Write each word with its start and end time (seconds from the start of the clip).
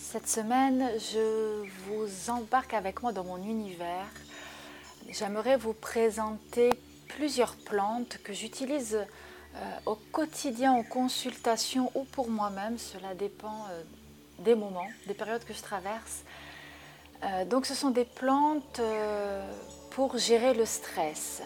cette 0.00 0.28
semaine, 0.28 0.90
je 0.98 1.64
vous 1.86 2.30
embarque 2.30 2.74
avec 2.74 3.02
moi 3.02 3.12
dans 3.12 3.22
mon 3.22 3.36
univers. 3.36 4.08
J'aimerais 5.10 5.56
vous 5.56 5.74
présenter 5.74 6.70
plusieurs 7.06 7.54
plantes 7.54 8.18
que 8.24 8.32
j'utilise 8.32 8.96
euh, 8.96 9.58
au 9.86 9.96
quotidien 10.10 10.72
en 10.72 10.82
consultation 10.82 11.92
ou 11.94 12.04
pour 12.04 12.28
moi-même. 12.28 12.78
Cela 12.78 13.14
dépend 13.14 13.66
euh, 13.70 13.82
des 14.38 14.54
moments, 14.54 14.88
des 15.06 15.14
périodes 15.14 15.44
que 15.44 15.54
je 15.54 15.62
traverse. 15.62 16.24
Euh, 17.22 17.44
donc 17.44 17.66
ce 17.66 17.74
sont 17.74 17.90
des 17.90 18.06
plantes 18.06 18.80
pour 19.90 20.16
gérer 20.16 20.54
le 20.54 20.64
stress. 20.64 21.42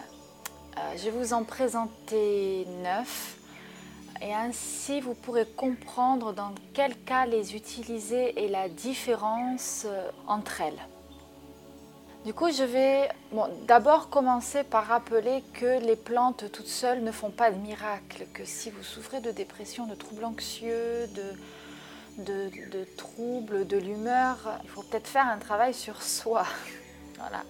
je 0.95 1.03
vais 1.03 1.11
vous 1.11 1.33
en 1.33 1.43
présenter 1.43 2.65
neuf 2.81 3.37
et 4.21 4.33
ainsi 4.33 5.01
vous 5.01 5.13
pourrez 5.13 5.45
comprendre 5.45 6.33
dans 6.33 6.53
quel 6.73 6.95
cas 6.95 7.25
les 7.25 7.55
utiliser 7.55 8.43
et 8.43 8.47
la 8.47 8.69
différence 8.69 9.83
euh, 9.85 10.09
entre 10.27 10.61
elles. 10.61 10.87
Du 12.25 12.33
coup, 12.33 12.51
je 12.51 12.63
vais 12.63 13.07
d'abord 13.67 14.09
commencer 14.09 14.63
par 14.63 14.87
rappeler 14.87 15.43
que 15.53 15.79
les 15.85 15.95
plantes 15.95 16.51
toutes 16.51 16.67
seules 16.67 17.03
ne 17.03 17.11
font 17.11 17.29
pas 17.29 17.51
de 17.51 17.57
miracle, 17.57 18.25
que 18.33 18.45
si 18.45 18.71
vous 18.71 18.81
souffrez 18.81 19.21
de 19.21 19.29
dépression, 19.29 19.85
de 19.85 19.93
troubles 19.93 20.25
anxieux, 20.25 21.07
de, 21.13 22.23
de, 22.23 22.49
de 22.71 22.83
troubles 22.97 23.67
de 23.67 23.77
l'humeur, 23.77 24.37
il 24.63 24.69
faut 24.69 24.81
peut-être 24.81 25.07
faire 25.07 25.27
un 25.27 25.37
travail 25.37 25.75
sur 25.75 26.01
soi. 26.01 26.45
voilà 27.19 27.43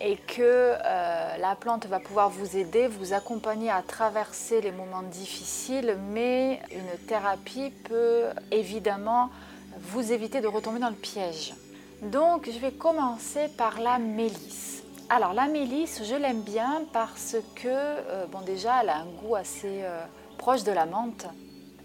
et 0.00 0.16
que 0.16 0.40
euh, 0.40 1.36
la 1.38 1.54
plante 1.54 1.86
va 1.86 2.00
pouvoir 2.00 2.28
vous 2.28 2.56
aider, 2.56 2.88
vous 2.88 3.12
accompagner 3.12 3.70
à 3.70 3.82
traverser 3.82 4.60
les 4.60 4.72
moments 4.72 5.02
difficiles, 5.02 5.96
mais 6.10 6.60
une 6.72 7.06
thérapie 7.06 7.70
peut 7.84 8.24
évidemment 8.50 9.30
vous 9.78 10.12
éviter 10.12 10.40
de 10.40 10.46
retomber 10.46 10.80
dans 10.80 10.88
le 10.88 10.94
piège. 10.94 11.54
Donc 12.02 12.50
je 12.50 12.58
vais 12.58 12.72
commencer 12.72 13.48
par 13.56 13.80
la 13.80 13.98
mélisse. 13.98 14.82
Alors 15.08 15.32
la 15.32 15.46
mélisse, 15.46 16.02
je 16.04 16.14
l'aime 16.14 16.42
bien 16.42 16.82
parce 16.92 17.36
que, 17.54 17.68
euh, 17.68 18.26
bon 18.26 18.40
déjà, 18.40 18.82
elle 18.82 18.88
a 18.88 18.96
un 18.98 19.06
goût 19.22 19.36
assez 19.36 19.82
euh, 19.82 20.00
proche 20.38 20.64
de 20.64 20.72
la 20.72 20.86
menthe. 20.86 21.26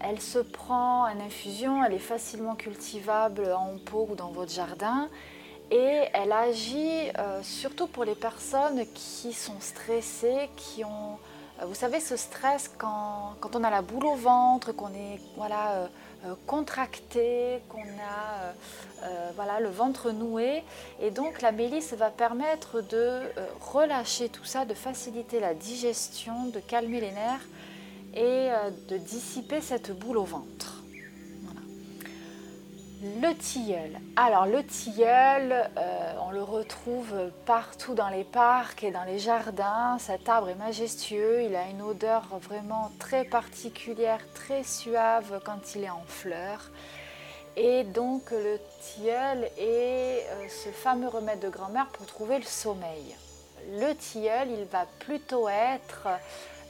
Elle 0.00 0.20
se 0.20 0.38
prend 0.38 1.02
en 1.02 1.20
infusion, 1.20 1.84
elle 1.84 1.92
est 1.92 1.98
facilement 1.98 2.54
cultivable 2.54 3.52
en 3.52 3.76
pot 3.78 4.08
ou 4.10 4.14
dans 4.14 4.30
votre 4.30 4.50
jardin 4.50 5.08
et 5.70 6.02
elle 6.12 6.32
agit 6.32 7.10
euh, 7.18 7.42
surtout 7.42 7.86
pour 7.86 8.04
les 8.04 8.16
personnes 8.16 8.84
qui 8.92 9.32
sont 9.32 9.60
stressées, 9.60 10.50
qui 10.56 10.84
ont, 10.84 11.18
euh, 11.60 11.66
vous 11.66 11.74
savez, 11.74 12.00
ce 12.00 12.16
stress 12.16 12.68
quand, 12.76 13.36
on 13.54 13.64
a 13.64 13.70
la 13.70 13.82
boule 13.82 14.06
au 14.06 14.16
ventre, 14.16 14.72
qu'on 14.72 14.88
est 14.88 15.20
voilà, 15.36 15.88
euh, 16.24 16.34
contracté, 16.46 17.62
qu'on 17.68 17.78
a 17.78 18.52
voilà, 19.34 19.60
le 19.60 19.70
ventre 19.70 20.10
noué. 20.10 20.62
Et 21.00 21.10
donc 21.10 21.40
la 21.40 21.52
mélisse 21.52 21.94
va 21.94 22.10
permettre 22.10 22.82
de 22.82 23.20
relâcher 23.60 24.28
tout 24.28 24.44
ça, 24.44 24.66
de 24.66 24.74
faciliter 24.74 25.40
la 25.40 25.54
digestion, 25.54 26.46
de 26.46 26.60
calmer 26.60 27.00
les 27.00 27.12
nerfs 27.12 27.48
et 28.14 28.50
de 28.88 28.98
dissiper 28.98 29.62
cette 29.62 29.98
boule 29.98 30.18
au 30.18 30.24
ventre. 30.24 30.79
Le 33.02 33.32
tilleul. 33.32 33.98
Alors 34.14 34.44
le 34.44 34.62
tilleul, 34.62 35.70
euh, 35.78 36.12
on 36.20 36.32
le 36.32 36.42
retrouve 36.42 37.14
partout 37.46 37.94
dans 37.94 38.10
les 38.10 38.24
parcs 38.24 38.84
et 38.84 38.90
dans 38.90 39.04
les 39.04 39.18
jardins. 39.18 39.96
Cet 39.98 40.28
arbre 40.28 40.50
est 40.50 40.54
majestueux, 40.54 41.44
il 41.44 41.56
a 41.56 41.66
une 41.70 41.80
odeur 41.80 42.26
vraiment 42.42 42.90
très 42.98 43.24
particulière, 43.24 44.20
très 44.34 44.64
suave 44.64 45.40
quand 45.46 45.74
il 45.74 45.84
est 45.84 45.90
en 45.90 46.02
fleurs. 46.06 46.70
Et 47.56 47.84
donc 47.84 48.32
le 48.32 48.58
tilleul 48.82 49.44
est 49.56 50.26
euh, 50.28 50.48
ce 50.48 50.68
fameux 50.68 51.08
remède 51.08 51.40
de 51.40 51.48
grand-mère 51.48 51.86
pour 51.94 52.04
trouver 52.04 52.36
le 52.36 52.44
sommeil. 52.44 53.16
Le 53.78 53.94
tilleul, 53.94 54.50
il 54.50 54.64
va 54.66 54.84
plutôt 54.98 55.48
être, 55.48 56.06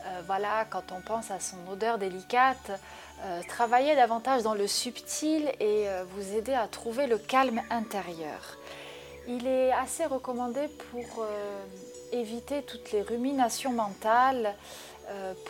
euh, 0.06 0.22
voilà, 0.26 0.64
quand 0.70 0.92
on 0.92 1.00
pense 1.00 1.30
à 1.30 1.40
son 1.40 1.56
odeur 1.70 1.98
délicate, 1.98 2.70
euh, 3.22 3.42
travailler 3.46 3.94
davantage 3.96 4.42
dans 4.42 4.54
le 4.54 4.66
subtil 4.66 5.52
et 5.60 5.88
euh, 5.90 6.04
vous 6.14 6.34
aider 6.34 6.54
à 6.54 6.66
trouver 6.66 7.06
le 7.06 7.18
calme 7.18 7.60
intérieur. 7.68 8.56
Il 9.28 9.46
est 9.46 9.72
assez 9.72 10.06
recommandé 10.06 10.68
pour 10.90 11.22
euh, 11.22 11.62
éviter 12.12 12.62
toutes 12.62 12.92
les 12.92 13.02
ruminations 13.02 13.72
mentales, 13.72 14.54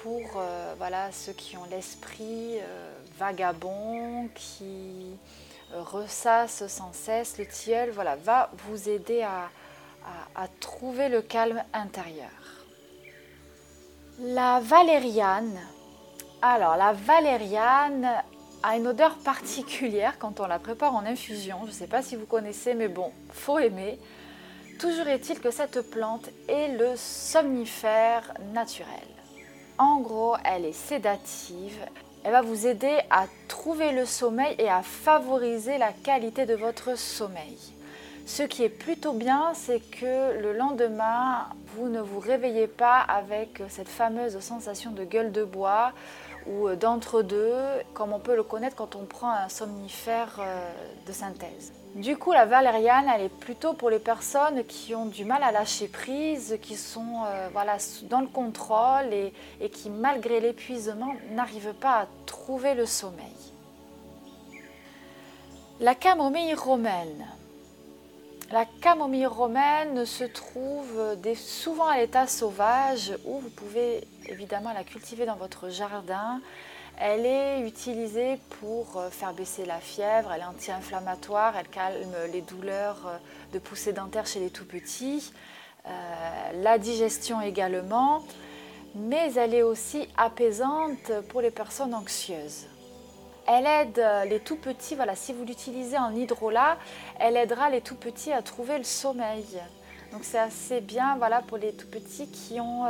pour 0.03 0.43
voilà, 0.79 1.13
ceux 1.13 1.35
qui 1.35 1.59
ont 1.59 1.67
l'esprit 1.71 2.59
vagabond, 3.19 4.31
qui 4.35 5.19
ressassent 5.75 6.67
sans 6.67 6.95
cesse. 6.95 7.37
Le 7.37 7.45
tilleul 7.45 7.91
voilà, 7.91 8.17
va 8.17 8.51
vous 8.67 8.89
aider 8.89 9.21
à 9.23 10.49
trouver 10.61 11.11
le 11.11 11.21
calme 11.21 11.63
intérieur. 11.75 12.60
La 14.23 14.61
valériane, 14.61 15.59
alors, 16.43 16.77
la 16.77 16.93
valériane 16.93 18.07
a 18.63 18.77
une 18.77 18.87
odeur 18.87 19.17
particulière 19.17 20.19
quand 20.19 20.41
on 20.41 20.47
la 20.47 20.59
prépare 20.59 20.95
en 20.95 21.07
infusion. 21.07 21.61
Je 21.63 21.69
ne 21.69 21.73
sais 21.73 21.87
pas 21.87 22.03
si 22.03 22.17
vous 22.17 22.27
connaissez, 22.27 22.75
mais 22.75 22.89
bon, 22.89 23.13
faut 23.33 23.59
aimer. 23.59 23.99
Toujours 24.79 25.07
est-il 25.07 25.41
que 25.41 25.51
cette 25.51 25.91
plante 25.91 26.29
est 26.49 26.69
le 26.77 26.97
somnifère 26.97 28.35
naturel. 28.53 28.89
En 29.79 30.01
gros, 30.01 30.37
elle 30.45 30.67
est 30.67 30.73
sédative. 30.73 31.79
Elle 32.23 32.33
va 32.33 32.43
vous 32.43 32.67
aider 32.67 32.99
à 33.09 33.25
trouver 33.49 33.93
le 33.93 34.05
sommeil 34.05 34.55
et 34.59 34.69
à 34.69 34.83
favoriser 34.83 35.79
la 35.79 35.93
qualité 35.93 36.45
de 36.45 36.55
votre 36.55 36.99
sommeil. 36.99 37.57
Ce 38.31 38.45
qui 38.45 38.63
est 38.63 38.69
plutôt 38.69 39.13
bien, 39.13 39.51
c'est 39.55 39.81
que 39.81 40.39
le 40.41 40.53
lendemain, 40.53 41.49
vous 41.75 41.89
ne 41.89 42.01
vous 42.01 42.21
réveillez 42.21 42.69
pas 42.69 43.01
avec 43.01 43.61
cette 43.69 43.89
fameuse 43.89 44.39
sensation 44.39 44.93
de 44.93 45.03
gueule 45.03 45.33
de 45.33 45.43
bois 45.43 45.91
ou 46.47 46.69
d'entre-deux, 46.77 47.57
comme 47.93 48.13
on 48.13 48.21
peut 48.21 48.37
le 48.37 48.45
connaître 48.45 48.77
quand 48.77 48.95
on 48.95 49.05
prend 49.05 49.33
un 49.33 49.49
somnifère 49.49 50.37
euh, 50.39 50.71
de 51.09 51.13
synthèse. 51.13 51.73
Du 51.97 52.17
coup, 52.17 52.31
la 52.31 52.47
valériane, 52.47 53.11
elle 53.13 53.23
est 53.23 53.37
plutôt 53.41 53.73
pour 53.73 53.91
les 53.91 53.99
personnes 53.99 54.65
qui 54.65 54.95
ont 54.95 55.07
du 55.07 55.25
mal 55.25 55.43
à 55.43 55.51
lâcher 55.51 55.89
prise, 55.89 56.57
qui 56.63 56.77
sont 56.77 57.25
euh, 57.27 57.49
dans 58.05 58.21
le 58.21 58.29
contrôle 58.29 59.13
et, 59.13 59.33
et 59.61 59.71
qui, 59.71 59.91
malgré 59.91 60.39
l'épuisement, 60.39 61.15
n'arrivent 61.33 61.75
pas 61.75 62.03
à 62.03 62.07
trouver 62.27 62.75
le 62.75 62.87
sommeil. 62.87 63.27
La 65.81 65.97
camomille 65.97 66.55
romaine. 66.55 67.27
La 68.53 68.65
camomille 68.65 69.27
romaine 69.27 70.05
se 70.05 70.25
trouve 70.25 71.17
souvent 71.37 71.87
à 71.87 71.99
l'état 71.99 72.27
sauvage 72.27 73.13
où 73.25 73.39
vous 73.39 73.51
pouvez 73.51 74.03
évidemment 74.27 74.73
la 74.73 74.83
cultiver 74.83 75.25
dans 75.25 75.37
votre 75.37 75.69
jardin. 75.69 76.41
Elle 76.99 77.27
est 77.27 77.61
utilisée 77.61 78.41
pour 78.59 78.97
euh, 78.97 79.09
faire 79.09 79.33
baisser 79.33 79.65
la 79.65 79.79
fièvre, 79.79 80.33
elle 80.33 80.43
est 80.43 80.45
anti-inflammatoire, 80.45 81.57
elle 81.57 81.69
calme 81.69 82.15
les 82.33 82.43
douleurs 82.43 83.07
euh, 83.07 83.17
de 83.55 83.59
poussée 83.59 83.93
dentaire 83.93 84.27
chez 84.27 84.41
les 84.41 84.51
tout 84.51 84.67
petits, 84.67 85.33
euh, 85.87 85.91
la 86.63 86.77
digestion 86.77 87.41
également, 87.41 88.23
mais 88.97 89.33
elle 89.35 89.55
est 89.55 89.63
aussi 89.63 90.09
apaisante 90.19 91.13
pour 91.31 91.41
les 91.41 91.53
personnes 91.53 91.95
anxieuses. 91.95 92.67
Elle 93.53 93.67
aide 93.67 93.99
euh, 93.99 94.25
les 94.27 94.39
tout 94.39 94.55
petits, 94.55 94.95
voilà, 94.95 95.17
si 95.17 95.33
vous 95.33 95.45
l'utilisez 95.45 95.99
en 95.99 96.15
hydrolat, 96.15 96.79
elle 97.19 97.37
aidera 97.37 97.69
les 97.69 97.81
tout 97.81 97.97
petits 97.97 98.33
à 98.33 98.43
trouver 98.43 98.79
le 98.79 98.85
sommeil. 98.85 99.45
Donc 100.13 100.21
c'est 100.23 100.39
assez 100.39 100.81
bien 100.81 101.17
voilà, 101.17 101.43
pour 101.43 101.59
les 101.59 101.73
tout 101.73 101.89
petits 101.89 102.29
qui 102.31 102.61
ont 102.61 102.85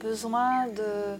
besoin 0.00 0.66
de 0.68 1.18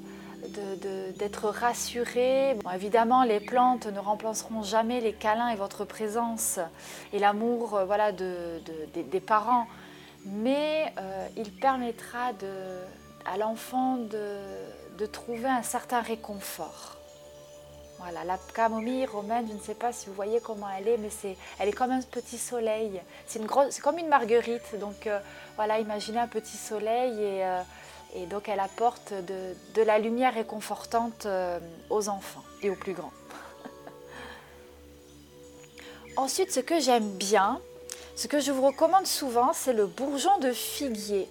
d'être 1.19 1.49
rassurés. 1.49 2.57
évidemment, 2.73 3.25
les 3.25 3.41
plantes 3.41 3.87
ne 3.87 3.99
remplaceront 3.99 4.63
jamais 4.63 5.01
les 5.01 5.13
câlins 5.13 5.49
et 5.49 5.57
votre 5.57 5.85
présence 5.85 6.61
et 7.13 7.19
l'amour 7.19 7.81
voilà, 7.87 8.13
des 8.13 9.21
parents, 9.21 9.67
mais 10.25 10.93
il 11.37 11.51
permettra 11.53 12.33
à 13.25 13.39
l'enfant 13.39 13.97
de 13.97 15.07
trouver 15.07 15.49
un 15.49 15.63
certain 15.63 16.01
réconfort. 16.01 16.96
Voilà, 17.99 18.25
la 18.25 18.39
camomille 18.53 19.07
romaine, 19.07 19.47
je 19.49 19.55
ne 19.55 19.61
sais 19.61 19.75
pas 19.75 19.93
si 19.93 20.07
vous 20.07 20.13
voyez 20.13 20.41
comment 20.41 20.69
elle 20.79 20.87
est, 20.87 20.99
mais 20.99 21.11
c'est, 21.11 21.37
elle 21.59 21.69
est 21.69 21.73
comme 21.73 21.91
un 21.91 22.03
petit 22.03 22.37
soleil. 22.37 23.01
C'est, 23.27 23.41
comme 23.47 23.99
une 23.99 24.09
marguerite. 24.09 24.79
Donc 24.79 25.07
euh, 25.07 25.19
voilà, 25.57 25.81
imaginez 25.81 26.19
un 26.19 26.29
petit 26.29 26.59
soleil 26.59 27.13
et, 27.13 27.45
euh, 27.45 27.63
et 28.15 28.27
donc 28.27 28.49
elle 28.49 28.61
apporte 28.61 29.15
de, 29.15 29.55
de 29.75 29.83
la 29.83 29.99
lumière 29.99 30.35
réconfortante 30.35 31.25
euh, 31.27 31.59
aux 31.89 32.09
enfants 32.09 32.45
et 32.63 32.69
aux 32.69 32.77
plus 32.77 32.93
grands. 32.93 33.13
Ensuite, 36.19 36.53
ce 36.53 36.61
que 36.61 36.79
j'aime 36.79 37.09
bien, 37.13 37.61
ce 38.15 38.27
que 38.29 38.41
je 38.41 38.53
vous 38.53 38.63
recommande 38.67 39.07
souvent, 39.07 39.53
c'est 39.55 39.73
le 39.73 39.87
bourgeon 39.87 40.39
de 40.39 40.53
figuier. 40.53 41.29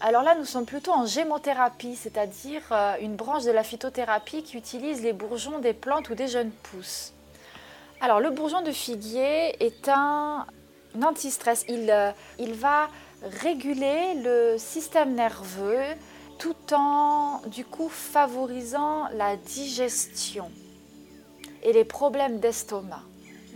Alors 0.00 0.22
là, 0.22 0.36
nous 0.36 0.44
sommes 0.44 0.64
plutôt 0.64 0.92
en 0.92 1.06
gémothérapie, 1.06 1.96
c'est-à-dire 1.96 2.62
euh, 2.70 2.94
une 3.00 3.16
branche 3.16 3.44
de 3.44 3.50
la 3.50 3.64
phytothérapie 3.64 4.44
qui 4.44 4.56
utilise 4.56 5.02
les 5.02 5.12
bourgeons 5.12 5.58
des 5.58 5.72
plantes 5.72 6.08
ou 6.10 6.14
des 6.14 6.28
jeunes 6.28 6.52
pousses. 6.52 7.12
Alors 8.00 8.20
le 8.20 8.30
bourgeon 8.30 8.62
de 8.62 8.70
figuier 8.70 9.60
est 9.64 9.88
un, 9.88 10.46
anti-stress. 11.02 11.64
Il, 11.68 11.90
euh, 11.90 12.12
il 12.38 12.54
va 12.54 12.88
réguler 13.42 14.14
le 14.22 14.56
système 14.56 15.14
nerveux 15.14 15.82
tout 16.38 16.54
en 16.72 17.40
du 17.48 17.64
coup 17.64 17.88
favorisant 17.88 19.08
la 19.14 19.36
digestion 19.36 20.52
et 21.64 21.72
les 21.72 21.84
problèmes 21.84 22.38
d'estomac. 22.38 23.02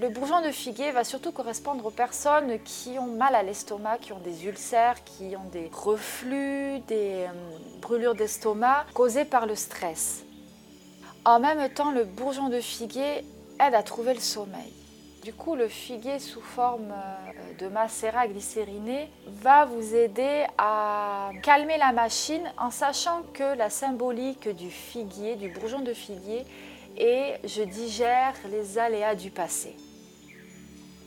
Le 0.03 0.09
bourgeon 0.09 0.41
de 0.43 0.51
figuier 0.51 0.91
va 0.91 1.05
surtout 1.05 1.31
correspondre 1.31 1.87
aux 1.87 1.91
personnes 1.91 2.59
qui 2.65 2.99
ont 2.99 3.07
mal 3.07 3.37
à 3.37 3.45
l'estomac, 3.45 3.99
qui 3.99 4.13
ont 4.13 4.19
des 4.19 4.47
ulcères, 4.47 5.05
qui 5.05 5.37
ont 5.37 5.49
des 5.53 5.71
reflux, 5.73 6.81
des 6.89 7.27
euh, 7.29 7.79
brûlures 7.81 8.17
d'estomac 8.17 8.85
causées 8.95 9.25
par 9.25 9.47
le 9.47 9.55
stress. 9.55 10.25
En 11.25 11.39
même 11.39 11.69
temps, 11.69 11.93
le 11.93 12.03
bourgeon 12.03 12.49
de 12.49 12.61
figuier 12.61 13.25
aide 13.61 13.75
à 13.77 13.85
trouver 13.85 14.15
le 14.15 14.19
sommeil. 14.19 14.73
Du 15.23 15.33
coup, 15.33 15.55
le 15.55 15.69
figuier 15.69 16.19
sous 16.19 16.41
forme 16.41 16.91
euh, 16.91 17.65
de 17.65 17.69
macérat 17.69 18.27
glycériné 18.27 19.09
va 19.29 19.67
vous 19.67 19.95
aider 19.95 20.47
à 20.59 21.31
calmer 21.45 21.79
la 21.79 21.93
machine 21.93 22.43
en 22.59 22.73
sachant 22.73 23.23
que 23.35 23.57
la 23.57 23.71
symbolique 23.71 24.49
du 24.49 24.69
figuier, 24.69 25.37
du 25.37 25.49
bourgeon 25.51 25.79
de 25.79 25.95
figuier, 25.95 26.45
est 26.97 27.39
je 27.45 27.63
digère 27.63 28.35
les 28.51 28.79
aléas 28.79 29.15
du 29.15 29.31
passé. 29.31 29.77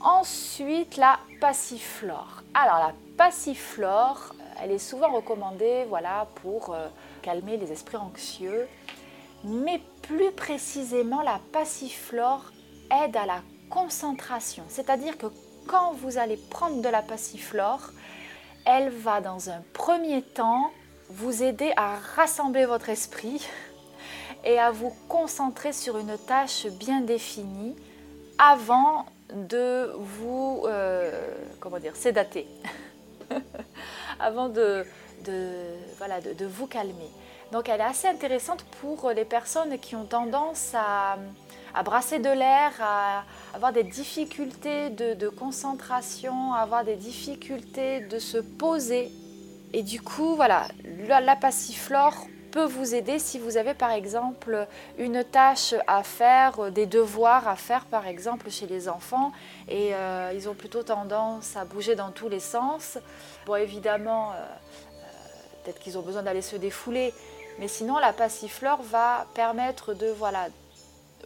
Ensuite, 0.06 0.98
la 0.98 1.18
passiflore. 1.42 2.44
Alors, 2.54 2.78
la 2.78 2.94
passiflore, 3.18 4.36
elle 4.62 4.69
est 4.69 4.78
souvent 4.78 5.12
recommandée 5.12 5.86
voilà, 5.90 6.28
pour 6.44 6.75
euh, 6.75 6.88
calmer 7.24 7.57
les 7.57 7.72
esprits 7.72 7.98
anxieux. 7.98 8.68
Mais 9.44 9.81
plus 10.04 10.31
précisément, 10.31 11.24
la 11.24 11.40
passiflore 11.52 12.52
aide 13.04 13.18
à 13.18 13.25
la 13.25 13.42
concentration. 13.72 14.63
C'est-à-dire 14.68 15.18
que 15.18 15.25
quand 15.68 15.94
vous 15.94 16.19
allez 16.19 16.38
prendre 16.38 16.84
de 16.84 16.90
la 16.90 17.01
passiflore, 17.01 17.90
elle 18.63 18.90
va 18.90 19.22
dans 19.22 19.50
un 19.50 19.63
premier 19.74 20.22
temps 20.22 20.69
vous 21.10 21.42
aider 21.42 21.74
à 21.78 21.96
rassembler 22.16 22.66
votre 22.66 22.90
esprit 22.90 23.44
et 24.44 24.60
à 24.60 24.69
vous 24.69 24.94
concentrer 25.10 25.74
sur 25.74 25.98
une 25.98 26.16
tâche 26.28 26.68
bien 26.68 27.01
définie 27.01 27.75
avant 28.38 29.08
de 29.33 29.92
vous, 29.98 30.63
euh, 30.66 31.27
comment 31.60 31.80
dire, 31.80 31.95
sédater, 31.95 32.48
avant 34.19 34.50
de, 34.50 34.86
voilà, 35.98 36.22
de, 36.22 36.45
vous 36.45 36.68
calmer. 36.68 37.10
Donc 37.51 37.69
elle 37.69 37.81
est 37.81 37.86
assez 37.86 38.07
intéressante 38.07 38.63
pour 38.81 39.12
les 39.12 39.25
personnes 39.25 39.80
qui 39.80 39.95
ont 39.95 40.06
tendance 40.06 40.74
à, 40.74 41.18
brasser 41.83 42.19
de 42.19 42.30
l'air, 42.30 42.72
à 42.80 43.24
avoir 43.54 43.74
des 43.74 43.83
difficultés 43.83 44.89
de, 44.89 45.30
concentration, 45.30 46.54
à 46.54 46.60
avoir 46.60 46.83
des 46.83 46.95
difficultés 46.95 48.01
de 48.01 48.19
se 48.19 48.38
poser. 48.38 49.12
Et 49.74 49.83
du 49.83 50.01
coup, 50.01 50.36
voilà, 50.36 50.68
la, 51.07 51.19
la 51.19 51.36
passiflore 51.36 52.27
vous 52.63 52.96
aider 52.96 53.19
si 53.19 53.40
vous 53.40 53.57
avez 53.57 53.74
par 53.74 53.92
exemple 53.92 54.68
une 54.98 55.24
tâche 55.24 55.75
à 55.88 56.04
faire, 56.04 56.72
des 56.72 56.86
devoirs 56.86 57.48
à 57.48 57.56
faire 57.56 57.86
par 57.86 58.07
exemple 58.07 58.50
chez 58.50 58.68
les 58.68 58.88
enfants 58.88 59.31
et 59.68 59.94
euh, 59.94 60.31
ils 60.34 60.48
ont 60.48 60.54
plutôt 60.54 60.84
tendance 60.84 61.57
à 61.57 61.66
bouger 61.66 61.96
dans 61.96 62.12
tous 62.12 62.30
les 62.30 62.40
sens. 62.40 62.98
Bon 63.46 63.56
évidemment, 63.56 64.31
euh, 64.31 64.36
euh, 64.36 65.06
peut-être 65.63 65.80
qu'ils 65.80 65.98
ont 65.98 66.02
besoin 66.02 66.24
d'aller 66.24 66.42
se 66.42 66.56
défouler, 66.56 67.13
mais 67.60 67.68
sinon 67.68 67.98
la 67.98 68.13
passiflore 68.13 68.81
va 68.84 69.28
permettre 69.34 69.94
de 69.94 70.08
voilà, 70.08 70.48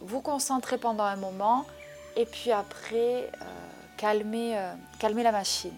vous 0.02 0.20
concentrer 0.20 0.78
pendant 0.78 1.04
un 1.04 1.16
moment 1.16 1.64
et 2.16 2.26
puis 2.26 2.50
après 2.50 3.30
calmer, 3.96 4.58
calmer 4.98 5.22
la 5.22 5.32
machine. 5.32 5.76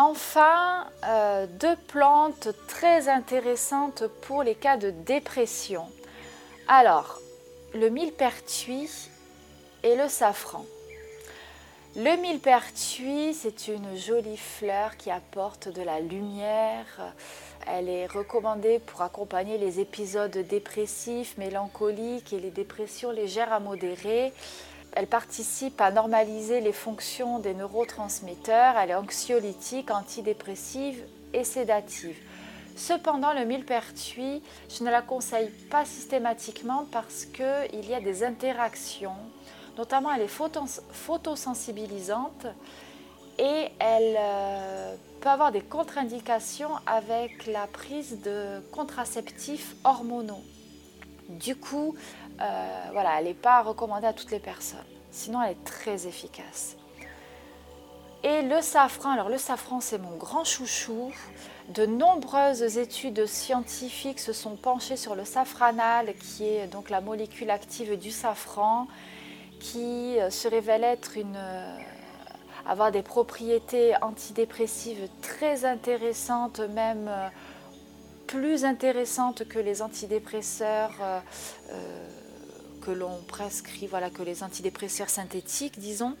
Enfin, 0.00 0.86
euh, 1.08 1.48
deux 1.58 1.74
plantes 1.88 2.50
très 2.68 3.08
intéressantes 3.08 4.04
pour 4.22 4.44
les 4.44 4.54
cas 4.54 4.76
de 4.76 4.90
dépression. 4.90 5.82
Alors, 6.68 7.20
le 7.74 7.88
millepertuis 7.88 9.10
et 9.82 9.96
le 9.96 10.08
safran. 10.08 10.64
Le 11.96 12.16
millepertuis, 12.20 13.34
c'est 13.34 13.66
une 13.66 13.96
jolie 13.96 14.36
fleur 14.36 14.96
qui 14.96 15.10
apporte 15.10 15.68
de 15.68 15.82
la 15.82 15.98
lumière. 15.98 17.12
Elle 17.66 17.88
est 17.88 18.06
recommandée 18.06 18.78
pour 18.78 19.02
accompagner 19.02 19.58
les 19.58 19.80
épisodes 19.80 20.38
dépressifs, 20.48 21.36
mélancoliques 21.38 22.32
et 22.32 22.38
les 22.38 22.52
dépressions 22.52 23.10
légères 23.10 23.52
à 23.52 23.58
modérées. 23.58 24.32
Elle 24.98 25.06
participe 25.06 25.80
à 25.80 25.92
normaliser 25.92 26.60
les 26.60 26.72
fonctions 26.72 27.38
des 27.38 27.54
neurotransmetteurs. 27.54 28.76
Elle 28.76 28.90
est 28.90 28.96
anxiolytique, 28.96 29.92
antidépressive 29.92 31.00
et 31.32 31.44
sédative. 31.44 32.16
Cependant, 32.74 33.32
le 33.32 33.44
millepertuis, 33.44 34.42
je 34.68 34.82
ne 34.82 34.90
la 34.90 35.00
conseille 35.00 35.50
pas 35.70 35.84
systématiquement 35.84 36.84
parce 36.90 37.26
qu'il 37.26 37.88
y 37.88 37.94
a 37.94 38.00
des 38.00 38.24
interactions. 38.24 39.14
Notamment, 39.76 40.12
elle 40.12 40.22
est 40.22 40.40
photosensibilisante 40.92 42.48
et 43.38 43.68
elle 43.78 44.16
euh, 44.18 44.96
peut 45.20 45.28
avoir 45.28 45.52
des 45.52 45.60
contre-indications 45.60 46.72
avec 46.86 47.46
la 47.46 47.68
prise 47.68 48.20
de 48.20 48.60
contraceptifs 48.72 49.76
hormonaux. 49.84 50.42
Du 51.28 51.54
coup, 51.54 51.94
euh, 52.40 52.90
voilà, 52.92 53.18
elle 53.18 53.26
n'est 53.26 53.34
pas 53.34 53.62
recommandée 53.62 54.06
à 54.06 54.12
toutes 54.12 54.30
les 54.30 54.38
personnes. 54.38 54.78
Sinon, 55.10 55.42
elle 55.42 55.52
est 55.52 55.64
très 55.64 56.06
efficace. 56.06 56.76
Et 58.24 58.42
le 58.42 58.60
safran, 58.60 59.12
alors 59.12 59.28
le 59.28 59.38
safran 59.38 59.80
c'est 59.80 59.98
mon 59.98 60.16
grand 60.16 60.44
chouchou. 60.44 61.12
De 61.68 61.86
nombreuses 61.86 62.78
études 62.78 63.26
scientifiques 63.26 64.18
se 64.18 64.32
sont 64.32 64.56
penchées 64.56 64.96
sur 64.96 65.14
le 65.14 65.24
safranal, 65.24 66.14
qui 66.14 66.44
est 66.44 66.66
donc 66.66 66.90
la 66.90 67.00
molécule 67.00 67.50
active 67.50 67.96
du 67.96 68.10
safran, 68.10 68.88
qui 69.60 70.18
euh, 70.18 70.30
se 70.30 70.48
révèle 70.48 70.82
être 70.82 71.16
une, 71.16 71.36
euh, 71.36 71.76
avoir 72.66 72.90
des 72.90 73.02
propriétés 73.02 73.94
antidépressives 74.02 75.08
très 75.22 75.64
intéressantes, 75.64 76.58
même 76.58 77.10
plus 78.26 78.64
intéressantes 78.64 79.46
que 79.48 79.58
les 79.58 79.80
antidépresseurs 79.80 80.92
que 82.88 82.92
l'on 82.92 83.20
prescrit, 83.28 83.86
voilà, 83.86 84.08
que 84.08 84.22
les 84.22 84.42
antidépresseurs 84.42 85.10
synthétiques, 85.10 85.78
disons, 85.78 86.16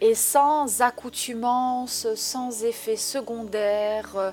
et 0.00 0.14
sans 0.14 0.80
accoutumance, 0.80 2.06
sans 2.14 2.64
effet 2.64 2.96
secondaire. 2.96 4.32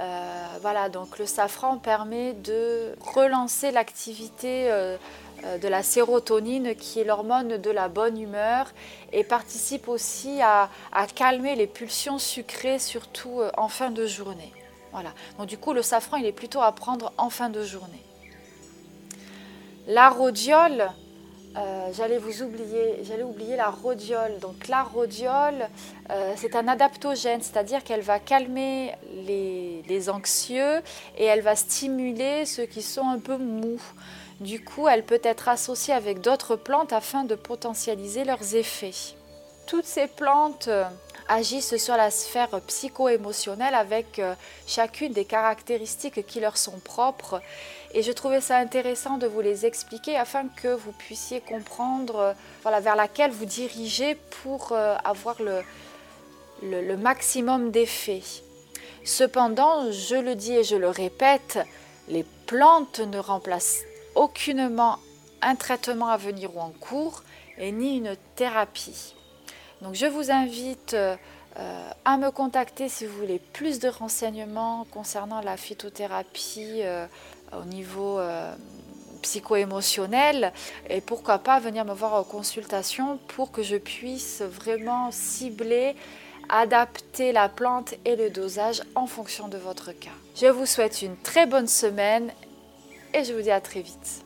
Euh, 0.00 0.46
voilà, 0.60 0.88
donc 0.88 1.20
le 1.20 1.26
safran 1.26 1.78
permet 1.78 2.32
de 2.32 2.96
relancer 3.14 3.70
l'activité 3.70 4.72
euh, 4.72 4.96
euh, 5.44 5.58
de 5.58 5.68
la 5.68 5.84
sérotonine 5.84 6.74
qui 6.74 6.98
est 6.98 7.04
l'hormone 7.04 7.58
de 7.58 7.70
la 7.70 7.88
bonne 7.88 8.20
humeur 8.20 8.72
et 9.12 9.22
participe 9.22 9.86
aussi 9.86 10.42
à, 10.42 10.68
à 10.90 11.06
calmer 11.06 11.54
les 11.54 11.68
pulsions 11.68 12.18
sucrées, 12.18 12.80
surtout 12.80 13.40
en 13.56 13.68
fin 13.68 13.90
de 13.90 14.04
journée. 14.04 14.52
Voilà, 14.90 15.10
donc 15.38 15.46
du 15.46 15.58
coup 15.58 15.72
le 15.72 15.82
safran 15.82 16.16
il 16.16 16.26
est 16.26 16.32
plutôt 16.32 16.60
à 16.60 16.72
prendre 16.72 17.12
en 17.18 17.30
fin 17.30 17.50
de 17.50 17.62
journée. 17.62 18.09
La 19.90 20.08
rhodiole, 20.08 20.88
euh, 21.56 21.88
j'allais 21.92 22.18
vous 22.18 22.44
oublier, 22.44 23.02
j'allais 23.02 23.24
oublier 23.24 23.56
la 23.56 23.70
rhodiole. 23.70 24.38
Donc 24.38 24.68
la 24.68 24.84
rhodiole, 24.84 25.68
euh, 26.10 26.32
c'est 26.36 26.54
un 26.54 26.68
adaptogène, 26.68 27.42
c'est-à-dire 27.42 27.82
qu'elle 27.82 28.02
va 28.02 28.20
calmer 28.20 28.92
les, 29.26 29.82
les, 29.88 30.08
anxieux 30.08 30.80
et 31.18 31.24
elle 31.24 31.40
va 31.40 31.56
stimuler 31.56 32.46
ceux 32.46 32.66
qui 32.66 32.82
sont 32.82 33.08
un 33.08 33.18
peu 33.18 33.36
mous. 33.36 33.82
Du 34.38 34.62
coup, 34.62 34.86
elle 34.86 35.02
peut 35.02 35.20
être 35.24 35.48
associée 35.48 35.92
avec 35.92 36.20
d'autres 36.20 36.54
plantes 36.54 36.92
afin 36.92 37.24
de 37.24 37.34
potentialiser 37.34 38.22
leurs 38.22 38.54
effets. 38.54 39.16
Toutes 39.66 39.86
ces 39.86 40.06
plantes 40.06 40.68
euh, 40.68 40.84
agissent 41.26 41.76
sur 41.78 41.96
la 41.96 42.12
sphère 42.12 42.60
psycho-émotionnelle 42.68 43.74
avec 43.74 44.20
chacune 44.68 45.12
des 45.12 45.24
caractéristiques 45.24 46.24
qui 46.26 46.38
leur 46.38 46.56
sont 46.56 46.78
propres 46.78 47.40
et 47.92 48.02
je 48.02 48.12
trouvais 48.12 48.40
ça 48.40 48.56
intéressant 48.56 49.18
de 49.18 49.26
vous 49.26 49.40
les 49.40 49.66
expliquer 49.66 50.16
afin 50.16 50.46
que 50.48 50.68
vous 50.68 50.92
puissiez 50.92 51.40
comprendre 51.40 52.16
euh, 52.16 52.32
voilà, 52.62 52.80
vers 52.80 52.94
laquelle 52.94 53.32
vous 53.32 53.46
dirigez 53.46 54.16
pour 54.42 54.72
euh, 54.72 54.96
avoir 55.04 55.36
le, 55.42 56.96
maximum 56.96 57.70
d'effets. 57.70 58.22
Cependant, 59.04 59.90
je 59.90 60.14
le 60.14 60.34
dis 60.34 60.54
et 60.54 60.64
je 60.64 60.76
le 60.76 60.88
répète, 60.88 61.58
les 62.08 62.24
plantes 62.46 63.00
ne 63.00 63.18
remplacent 63.18 63.82
aucunement 64.14 64.98
un 65.42 65.56
traitement 65.56 66.08
à 66.08 66.16
venir 66.16 66.54
ou 66.56 66.60
en 66.60 66.70
cours 66.70 67.22
et 67.58 67.72
ni 67.72 67.96
une 67.96 68.16
thérapie. 68.36 69.14
Donc 69.80 69.94
je 69.94 70.06
vous 70.06 70.30
invite 70.30 70.94
euh, 71.58 71.90
à 72.04 72.16
me 72.16 72.30
contacter 72.30 72.88
si 72.88 73.06
vous 73.06 73.16
voulez 73.18 73.40
plus 73.52 73.78
de 73.78 73.88
renseignements 73.88 74.86
concernant 74.90 75.40
la 75.40 75.56
phytothérapie 75.56 76.82
au 77.58 77.64
niveau 77.64 78.18
euh, 78.18 78.54
psycho-émotionnel 79.22 80.52
et 80.88 81.00
pourquoi 81.00 81.38
pas 81.38 81.60
venir 81.60 81.84
me 81.84 81.92
voir 81.92 82.14
en 82.14 82.24
consultation 82.24 83.18
pour 83.28 83.50
que 83.50 83.62
je 83.62 83.76
puisse 83.76 84.42
vraiment 84.42 85.10
cibler, 85.10 85.94
adapter 86.48 87.32
la 87.32 87.48
plante 87.48 87.94
et 88.04 88.16
le 88.16 88.30
dosage 88.30 88.82
en 88.94 89.06
fonction 89.06 89.48
de 89.48 89.58
votre 89.58 89.92
cas. 89.92 90.10
Je 90.36 90.46
vous 90.46 90.66
souhaite 90.66 91.02
une 91.02 91.16
très 91.16 91.46
bonne 91.46 91.68
semaine 91.68 92.32
et 93.12 93.24
je 93.24 93.32
vous 93.32 93.42
dis 93.42 93.50
à 93.50 93.60
très 93.60 93.82
vite. 93.82 94.24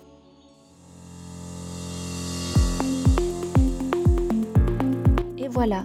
Et 5.39 5.49
voilà, 5.49 5.85